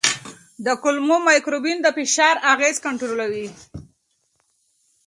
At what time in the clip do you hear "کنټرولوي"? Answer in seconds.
2.85-3.47